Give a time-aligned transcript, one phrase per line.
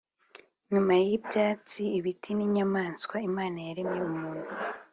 [0.73, 4.51] nyuma y ibyatsi ibiti n inyamaswa Imana yaremye umuntu